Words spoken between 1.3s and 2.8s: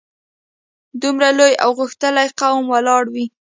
لوی او غښتلی قوم